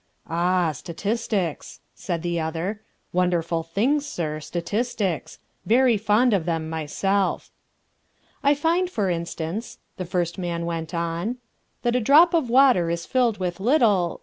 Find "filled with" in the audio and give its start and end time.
13.05-13.59